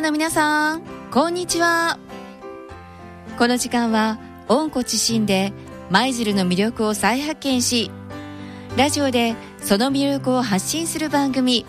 [0.00, 1.98] の皆さん、こんにちは。
[3.36, 5.52] この時間は、温故知新で
[5.90, 7.90] 舞鶴の魅力を再発見し、
[8.76, 11.66] ラジオでその魅力を発信する番組、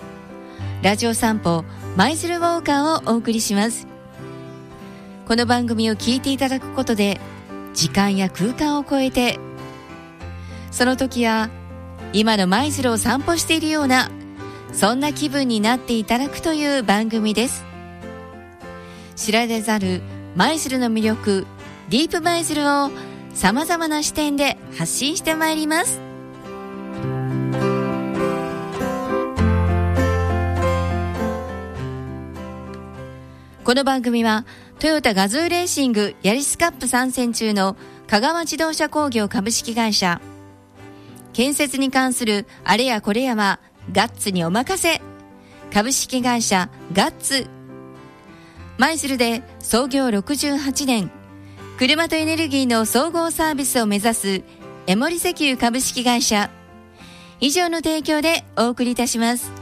[0.84, 1.66] ラジオ散歩
[1.98, 3.88] 舞鶴ウォーカーをお送りします。
[5.28, 7.20] この番組を聞いていただくことで、
[7.74, 9.40] 時間や空間を超えて、
[10.70, 11.50] その時や
[12.14, 14.12] 今の舞鶴を散歩しているような、
[14.72, 17.69] そんな気分になっていただくという番組です。
[19.20, 20.02] 知られざる
[20.38, 21.46] 舞鶴の魅力、
[21.90, 22.90] ディープ舞鶴を
[23.34, 26.00] 様々な視点で発信してまいります。
[33.66, 34.46] この番組は
[34.80, 37.76] トヨタガズーレーシングヤリスカップ参戦中の
[38.08, 40.22] 香川自動車工業株式会社
[41.34, 43.60] 建設に関するあれやこれやは
[43.92, 45.02] ガッツにお任せ
[45.72, 47.48] 株式会社ガッツ
[48.80, 51.12] 舞鶴で創業68年
[51.78, 54.42] 車とエネルギーの総合サービスを目指す
[54.88, 56.50] エモリ石油株式会社
[57.42, 59.59] 以上の提供でお送りいたします。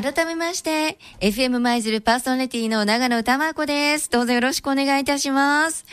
[0.00, 4.08] 改めまして、FM 舞鶴パーソナリティの長野玉子です。
[4.10, 5.86] どうぞよろしくお願いいたします。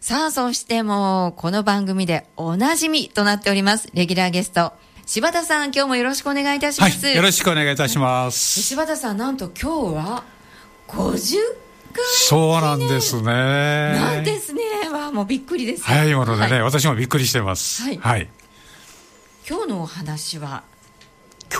[0.00, 4.72] さあ、そしてもう、この番組でおなじみとなっております、レギュラーゲスト。
[5.04, 7.04] 柴田さん、今日もよろしくお願いいたします。
[7.04, 8.62] はい、よろしくお願いいたします。
[8.62, 10.24] 柴田さん、なんと今日は、
[10.88, 11.36] 50
[11.92, 13.24] 回そうなんですね。
[13.24, 14.62] なんですね。
[14.90, 15.84] わもうびっくりです。
[15.84, 17.82] 早いものでね、はい、私もびっくりしてます。
[17.82, 17.98] はい。
[17.98, 18.28] はい、
[19.46, 20.62] 今日のお話は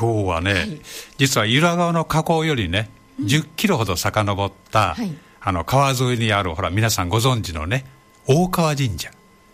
[0.00, 0.80] 今日はね、はい、
[1.18, 2.88] 実は由良川の河口よりね、
[3.18, 5.12] うん、10キロほど遡った、はい、
[5.42, 7.84] あの川沿いにある、ほら、皆さんご存知のね、
[8.26, 9.10] 大川神社。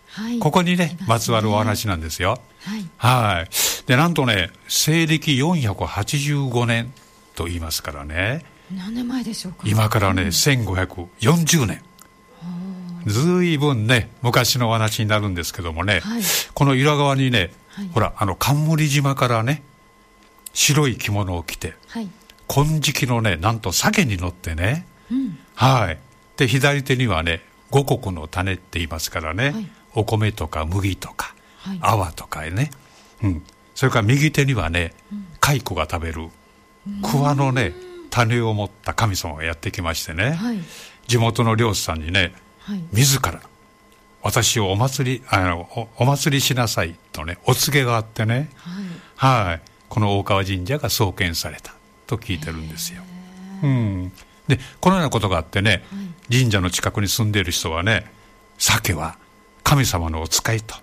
[0.09, 2.39] はい、ここにね、ねまつわるお話なんですよ。
[2.65, 2.85] はい。
[2.97, 3.49] はい。
[3.87, 6.93] で、なんとね、西暦485年
[7.35, 8.45] と言いますからね。
[8.73, 9.65] 何年前でしょうか？
[9.67, 11.83] 今からね、うん、1540年。
[13.07, 16.23] ずいぶんね、昔のお話になるんですけどもね、はい、
[16.55, 19.63] この由良川にね、はい、ほら、あの、冠島からね、
[20.57, 22.09] 白い着物を着て、はい、
[22.49, 25.99] 金色のねなんと鮭に乗ってね、うん、はい。
[26.39, 32.71] で左手にはね五穀の種って言いますからね、はい、お米とか麦とか、はい、泡とかね、
[33.23, 33.43] うん、
[33.75, 36.29] それから右手にはね、うん、蚕が食べる
[37.03, 37.75] 桑のね
[38.09, 40.59] 種を持った神様がやってきましてね、はい、
[41.07, 43.43] 地元の漁師さんにね、はい、自ら
[44.23, 48.49] 私をお祭りあのおお祭りしなさいとねお告げがあってね。
[49.17, 51.75] はいこの大川神社が創建された
[52.07, 53.03] と聞いてるんですよ。
[53.63, 54.13] うん、
[54.49, 55.97] でこのようなことがあってね、は
[56.29, 58.11] い、神社の近くに住んでいる人はね
[58.59, 59.17] 鮭は
[59.63, 60.75] 神様のお使いと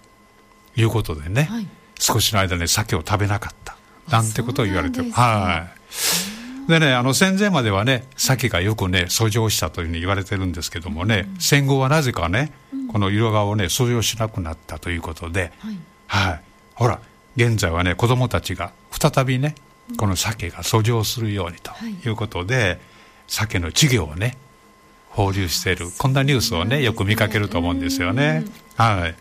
[0.75, 1.67] いうことでね、はい、
[1.99, 3.77] 少しの間ね鮭を食べなかった
[4.09, 5.11] なんてことを言われてる。
[5.11, 5.67] は
[6.67, 6.67] い。
[6.67, 15.77] でね、あの戦前まではね、鮭がよくね、遡上したというふうに言われてるんですけどもね、うん、戦後はなぜかね、うん、この色川をね、遡上しなくなったということで、はい、
[16.07, 16.41] はい。
[16.75, 17.01] ほら、
[17.35, 19.55] 現在はね子供たちが再びね
[19.97, 21.71] この鮭が遡上するようにと
[22.07, 22.11] い。
[22.11, 22.79] うことで、はい、
[23.27, 24.37] 鮭の稚魚をね
[25.09, 28.45] 放流しているこんなニュースをねよく見かけると思うんですよね。
[28.75, 29.15] はい。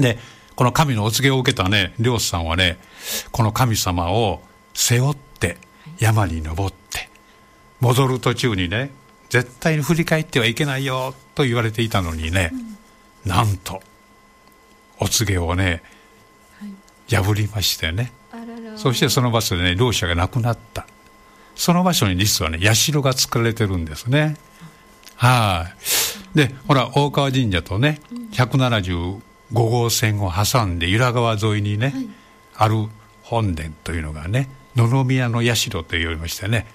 [0.00, 0.18] で
[0.56, 2.78] この神のお告げを受けたね漁師さんはね
[3.30, 4.40] この神様を
[4.74, 5.56] 背負って
[5.98, 7.08] 山に登って
[7.80, 8.90] 戻る途中にね
[9.28, 12.50] 絶対に振り返ってはいけないよと言われていたのにね、
[13.24, 13.82] うん、なんと
[14.98, 15.82] お告げをね
[17.10, 18.12] 破りましてね。
[18.76, 20.86] そしてその場所でね両者が亡くなった。
[21.56, 24.36] その場所に実はね社が作られてるんですね。
[25.16, 25.66] は
[26.34, 26.36] い。
[26.36, 28.00] でほら大川神社とね
[28.32, 29.20] 175
[29.52, 32.08] 号線を挟んで由良川沿いにね、はい、
[32.54, 32.88] ある
[33.22, 36.66] 本殿というのがね野々宮の社と言われましてね、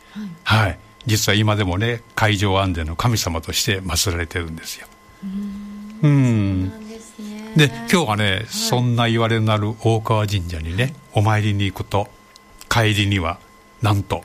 [0.44, 4.88] はい、はい、実は今でもね海上安全の神様として祀られてるんですよ。
[6.04, 6.83] うん
[7.56, 12.08] で今日はね、はい、そんな言われのある大川神社にねお参りに行くと
[12.70, 13.40] 帰りには
[13.82, 14.24] なんと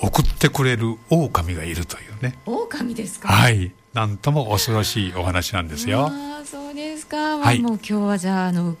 [0.00, 2.38] 送ってくれる狼がいるというね。
[2.46, 3.28] 狼ですか？
[3.28, 3.72] はい。
[3.94, 6.06] なんとも恐ろしいお話なんですよ。
[6.10, 8.76] ああそうですか、はい、もう今日はじゃああの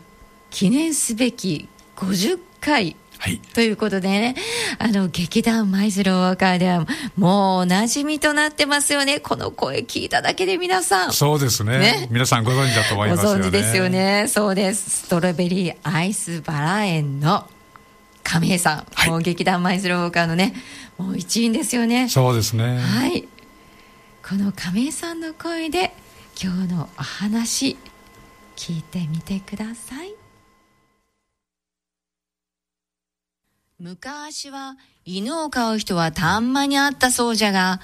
[0.50, 4.36] 記念すべき50回はい、ということでね、
[4.78, 6.86] あの、劇団舞鶴大川では、
[7.16, 9.18] もうおなじみとなってますよね。
[9.18, 11.12] この声聞いただけで皆さん。
[11.12, 11.78] そうですね。
[11.78, 13.38] ね皆さんご存知だと思いますよね。
[13.40, 14.26] ご存知ですよね。
[14.28, 14.90] そうです。
[15.06, 17.48] ストロベリーアイスバラ園の
[18.22, 18.86] 亀井さん。
[18.94, 20.54] はい、もう劇団舞鶴大川のね、
[20.96, 22.08] もう一員ですよね。
[22.08, 22.78] そうですね。
[22.78, 23.26] はい。
[24.28, 25.94] この亀井さんの声で
[26.40, 27.78] 今日のお話
[28.56, 30.14] 聞いてみてください
[33.80, 37.80] 昔は犬を飼う人はたんまにあったそうじゃが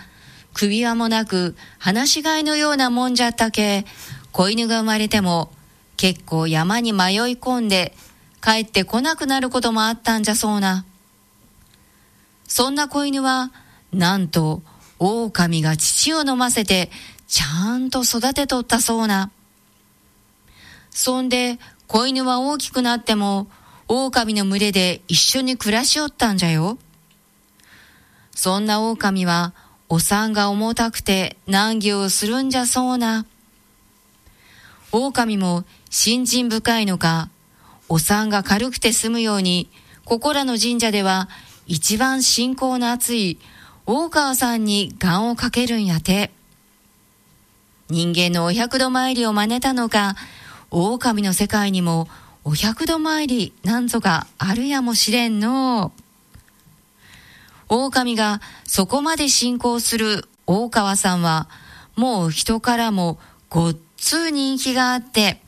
[0.52, 3.85] 首輪もなく放し飼いのようなもんじゃったけ
[4.32, 5.52] 子犬が生まれても
[5.96, 7.94] 結構山に迷い込んで
[8.44, 10.85] 帰ってこなくなることもあったんじゃそうな。
[12.46, 13.50] そんな子犬は、
[13.91, 14.62] なんと、
[14.99, 16.91] 狼が乳を飲ませて、
[17.26, 19.31] ちゃんと育てとったそうな。
[20.91, 23.46] そんで、子犬は大きくなっても、
[24.02, 26.79] 狼の群れで一緒に暮らしよったんじゃよ。
[28.35, 29.55] そんな狼は、
[29.88, 33.26] お産が重たくて難儀をするんじゃそうな。
[34.91, 37.29] 狼も信心深いのか、
[37.88, 39.70] お産が軽くて済むように、
[40.05, 41.29] ここらの神社では
[41.67, 43.38] 一番信仰の厚い
[43.87, 46.32] 大川さんに願をかけるんやて。
[47.91, 50.17] 人間のお百度参りを真似たのか、
[50.70, 52.08] 狼の世界にも
[52.46, 55.93] お百度参りなんぞがあるやもしれんの。
[57.70, 61.49] 狼がそこまで信仰する大川さんは、
[61.96, 63.19] もう人からも
[63.49, 65.41] ごっつ人気があって、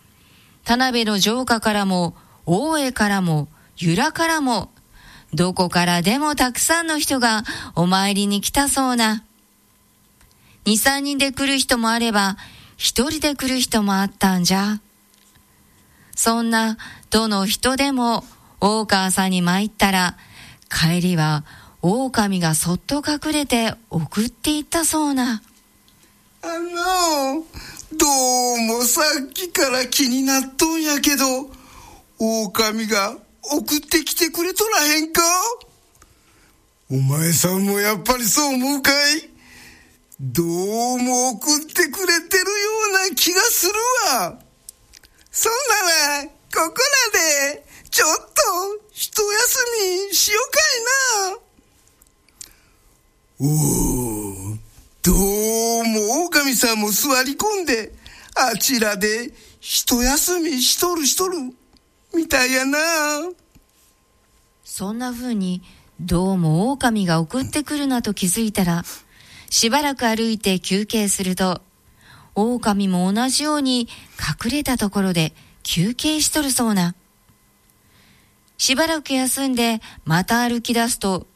[0.64, 2.16] 田辺の城下からも、
[2.46, 4.70] 大江からも、由良からも、
[5.34, 7.44] どこからでもたくさんの人が
[7.74, 9.22] お参りに来たそうな。
[10.64, 12.38] 二三人で来る人もあれば、
[12.78, 14.80] 一人で来る人もあったんじゃ。
[16.16, 16.78] そんな、
[17.10, 18.24] どの人でも、
[18.60, 20.16] 大川さんに参ったら、
[20.68, 21.44] 帰りは、
[21.82, 25.42] 狼がそっと隠れて送っていったそうな。
[26.42, 27.44] あの、
[27.92, 28.06] ど
[28.54, 31.50] うもさっきから気になっとんやけど、
[32.18, 35.22] 狼が送ってきてくれとらへんか？
[36.90, 39.28] お前さんもやっぱりそう思うかい？
[40.18, 42.50] どうも送ってくれてるよ
[42.90, 43.72] うな気がする
[44.12, 44.38] わ。
[45.38, 46.80] そんなら、ここ
[47.12, 48.32] らで、ちょっと、
[48.90, 49.58] 一休
[50.08, 51.40] みしようかい
[53.38, 53.40] な。
[53.40, 53.44] お
[54.54, 54.58] お、
[55.02, 57.92] どうも狼さんも座り込んで、
[58.34, 59.30] あちらで、
[59.60, 61.36] 一休みしとるしとる。
[62.14, 62.78] みたいやな。
[64.64, 65.60] そんな風に、
[66.00, 68.86] どうも狼が送ってくるなと気づいたら、
[69.50, 71.60] しばらく歩いて休憩すると、
[72.36, 73.88] 狼も同じように
[74.44, 76.94] 隠れたところで休憩しとるそうな。
[78.58, 81.26] しばらく休んでまた歩き出すと、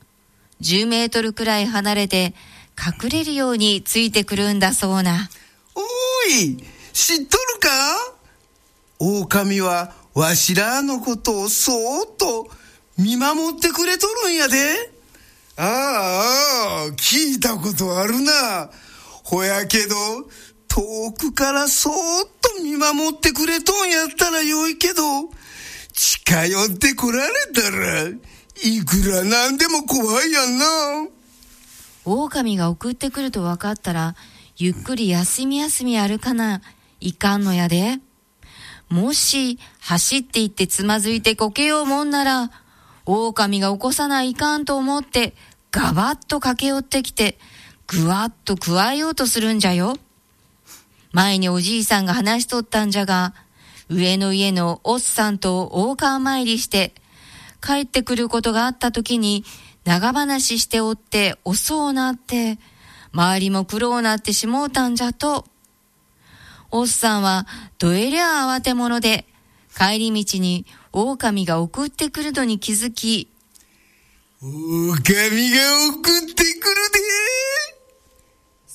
[0.61, 2.35] 10メートルくらい離れて
[2.79, 5.29] 隠れるようについてくるんだそうな。
[5.75, 5.81] お
[6.31, 6.63] い、
[6.93, 7.29] 知っとる
[7.61, 7.69] か？
[8.99, 12.51] 狼はわしらのことをそーっと
[12.99, 14.93] 見守ってくれとるんやで。
[15.57, 18.71] ああ、あ、聞いたことあるな。
[19.25, 19.95] ほやけど、
[20.71, 21.95] 遠くからそー
[22.27, 25.03] っと見守ってくれとんやったらよいけど、
[25.93, 28.09] 近寄ってこられたら、
[28.63, 30.65] いくらなんでも怖いやんな。
[32.05, 34.15] 狼が送ってくると分かったら、
[34.57, 36.63] ゆっくり休み休み歩かな、
[37.01, 37.99] いかんのやで。
[38.89, 42.53] もし、走って行ってつまずいてこけようもんなら、
[43.07, 45.35] 狼が起こさないかんと思って、
[45.73, 47.41] ガバッと駆け寄ってきて、
[47.89, 49.97] ぐわっと加えようとするんじゃよ。
[51.13, 53.35] 前におじいさんが話しとったんじゃが、
[53.89, 56.95] 上の家のおっさんと大川参りして、
[57.61, 59.45] 帰ってくることがあった時に、
[59.85, 62.59] 長話しておって遅うなって、
[63.13, 65.45] 周りも苦労なってしもうたんじゃと、
[66.71, 67.47] おっさんは
[67.79, 69.27] どえりゃ慌て者で、
[69.77, 73.29] 帰り道に狼が送ってくるのに気づき、
[74.41, 74.89] 狼が
[75.89, 77.01] 送ってくるで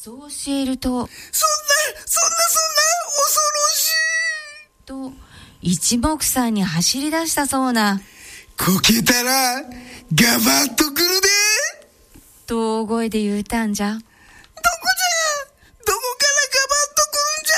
[0.05, 1.09] そう教えると、そんな、そんな、
[2.05, 2.29] そんな、
[3.17, 3.89] 恐ろし
[4.79, 5.11] いと、
[5.63, 7.99] 一目散に走り出したそうな。
[8.55, 9.63] こけたら、
[10.13, 11.27] ガバッと来るで
[12.45, 13.93] と大声で言うたんじゃ。
[13.93, 14.11] どこじゃ？
[15.87, 17.55] どこからガバッと来るんじゃ？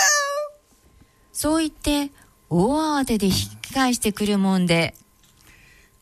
[1.34, 2.13] そう言って、
[2.50, 4.96] 大慌てで引き返してくるもんで。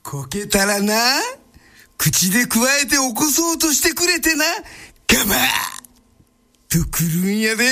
[0.04, 0.94] こけたらな、
[1.98, 4.46] 口でくわえて起こそうとしてくれてな、
[5.08, 5.75] ガバッ
[6.76, 7.66] と来るんやで。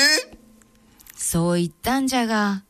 [1.13, 2.63] そう言ったんじゃが。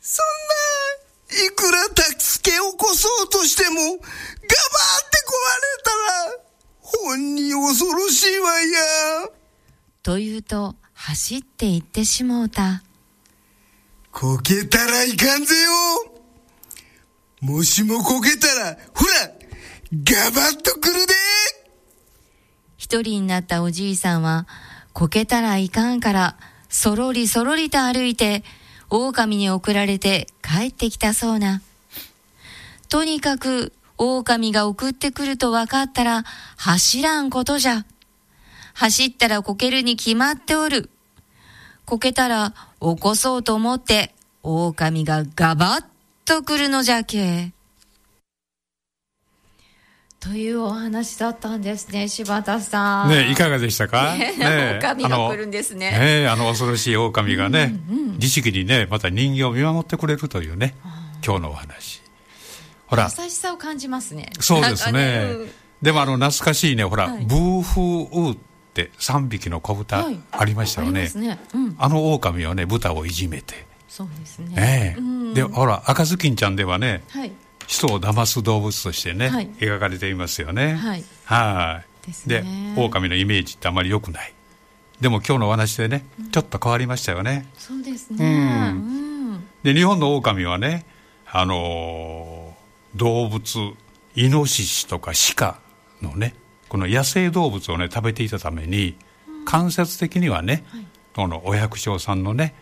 [0.00, 1.82] そんな、いくら
[2.16, 5.90] 助け起こそうとしても、ガバーって来られた
[6.30, 6.46] ら、
[6.80, 9.28] 本に恐ろしいわや。
[10.04, 12.84] と言うと、走って行ってしもうた。
[14.12, 15.70] こけたらいかんぜよ。
[17.40, 19.32] もしもこけたら、ほら、
[19.92, 21.14] ガバッと来るで
[22.76, 24.46] 一人になったおじいさんは、
[24.96, 26.36] こけたらいかんから、
[26.70, 28.42] そろりそろりと歩いて、
[28.88, 31.60] 狼に送られて帰ってきたそうな。
[32.88, 36.24] とにかく、狼が送ってくると分かったら、
[36.56, 37.84] 走らんことじゃ。
[38.72, 40.88] 走ったらこけるに決まっておる。
[41.84, 45.84] こけたら起こそうと思って、狼がガバッ
[46.24, 47.52] と来るのじゃけ。
[50.26, 53.10] というお話だったんですね、柴田さん。
[53.10, 54.14] ねいかがでしたか？
[54.14, 57.78] ねね狼が来るんですねあのねあの恐ろしい狼がね、
[58.18, 60.74] 律儀にね、また人形を見守ってくれるというね、
[61.24, 62.02] 今日のお話。
[62.88, 64.30] ほら、優しさを感じますね。
[64.40, 65.48] そうですねかうん。
[65.80, 68.36] でもあの懐かしいね、ほら、はいブーフーウーっ
[68.74, 71.10] て3匹の子豚はいありましたよねありま。
[71.12, 71.38] すね。
[71.54, 71.76] うん。
[71.78, 73.64] あの狼はね、豚をいじめて。
[73.88, 74.56] そうですね。
[74.56, 77.30] ねえうんで、ほら、赤ずきんちゃんではね、はい。
[77.66, 80.74] 人を騙す動物としてね、はい描かれていますよね。
[80.74, 84.32] はいはいですねで、狼のイメージってあまり良くない。
[85.00, 87.46] でも今日のお話でね、ちょっと変わりましたよね。
[87.58, 88.24] そうですね。
[88.24, 89.44] ううんん。
[89.62, 90.86] で、日本の狼はね、
[91.26, 93.74] あのー動物、
[94.14, 95.60] イノシシとか鹿
[96.00, 96.34] のね、
[96.68, 98.96] この野生動物をね、食べていたために、
[99.44, 100.64] 間接的にはね、
[101.14, 102.54] このお百姓さんのね、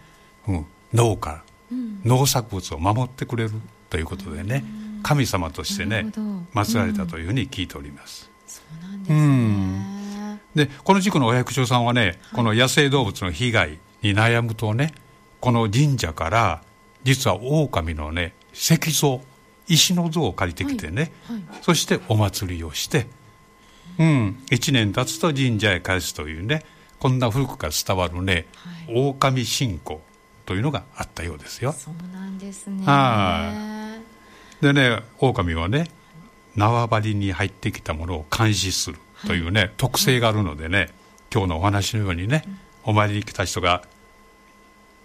[0.49, 1.45] うん、農家、
[2.05, 3.53] 農作物を守ってくれる
[3.91, 4.65] ということでね、
[5.05, 6.07] 神様としてね
[6.55, 8.31] 祀られたというふうに聞いております。
[8.47, 10.67] そうなんですね。
[10.67, 14.95] でこの地区のお百姓さんはね、この野生動物の被害に悩むとね
[15.41, 16.63] この神社から
[17.03, 19.21] 実は狼のね石像
[19.69, 23.07] 石の像を借りてきてね、はいはいそしてお祭りをして、
[23.99, 26.63] うん、1年経つと神社へ返すというね
[26.99, 28.47] こんな古くから伝わるね、
[28.89, 30.01] 狼信仰
[30.47, 31.73] というのがあったようですよ。
[31.73, 32.85] そうなんですね。
[34.69, 35.89] はでね狼はね
[36.57, 40.91] 縄張りに入ってきたものを監視するというね、特性があるのでね
[41.33, 42.45] 今日のお話のようにね、
[42.85, 43.83] お参りに来た人が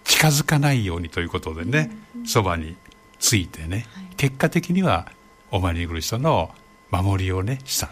[0.04, 1.90] 近づかないようにということでね、
[2.24, 2.76] そばに
[3.18, 3.86] ついてね、
[4.16, 5.10] 結果的には
[5.50, 6.50] お参りに来る人の
[6.90, 7.90] 守りをねした、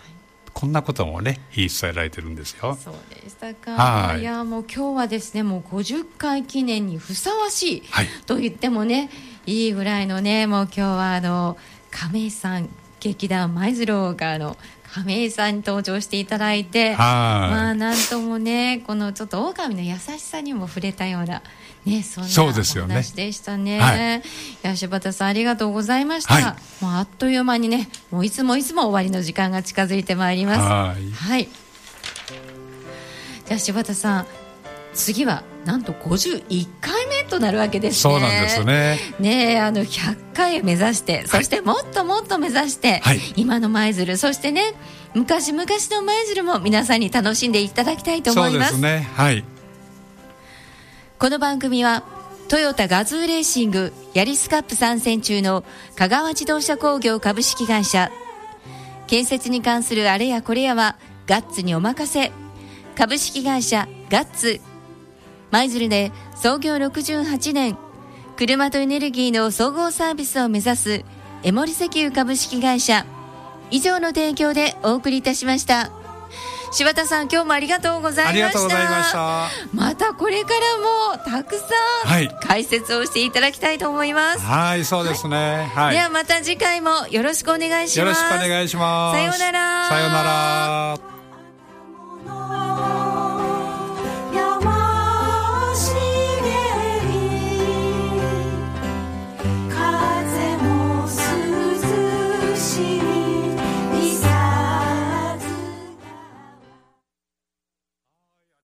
[0.53, 2.77] こんなこともね言い伝えられてるんですよ。
[2.81, 3.73] そうでしたか。
[3.73, 4.21] はい。
[4.21, 8.07] いやもう今日はですねもう50回記念にふさわしい、はい。
[8.27, 9.11] と言ってもね
[9.49, 11.57] いいぐらいのねもう今日はあの
[11.91, 12.69] 亀井さん
[13.01, 14.59] 劇団舞鶴郎があの
[14.93, 21.43] 亀井さんに登場していただいて、はいまあなんともねこのちょっと狼の優しさにも触れたような。
[21.87, 23.81] ね、そんなそうですよねお話でしたね。
[23.81, 24.23] はいい
[24.63, 26.35] や柴田さんありがとうございました。
[26.35, 26.45] はい
[26.85, 30.61] もうあっという間にね、もういつもいつも終わりの時間が近づいてまいります。
[30.61, 31.49] はいはい。
[33.47, 34.27] じゃあ柴田さん、
[34.93, 38.13] 次はなんと51回目となるわけですね。
[38.13, 38.65] そうなんです。
[38.65, 38.99] ね。
[39.21, 44.75] ねえあの100回目指して、そしてもっともっと目指して、はい今の舞鶴、そしてね、
[45.15, 48.73] 昔々の舞鶴も皆さんに楽しんでいただきたいと思います。
[48.73, 49.09] ですね。
[49.15, 49.45] はい。
[51.19, 52.05] この番組は
[52.49, 55.65] トヨタガズーレーシングヤリスカップ参戦中の
[55.97, 58.11] 香川自動車工業株式会社
[59.07, 62.33] 建設に関するあれやこれやはガッツにお任せ
[62.97, 64.61] 株式会社ガッツ
[65.51, 67.77] 舞鶴で創業68年
[68.37, 71.05] 車とエネルギーの総合サービスを目指す
[71.43, 73.07] エモリ石油株式会社
[73.71, 75.91] 以上の提供でお送りいたしました
[76.71, 79.49] 柴田さん今日もありがとうございましたありがとうございました。
[79.73, 81.65] またこれからもたくさ
[82.05, 84.41] はいん解説をしていただきたいと思います。
[84.41, 85.71] はい、そうですね。
[85.75, 85.95] はい。
[85.95, 87.99] ではまた次回もよろしくお願いします。
[88.01, 89.19] よろしくお願いします。
[89.19, 91.18] さようならさようなら。